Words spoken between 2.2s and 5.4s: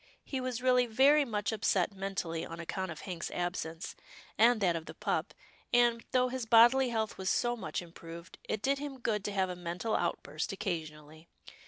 on account of Hank's absence, and that of the pup,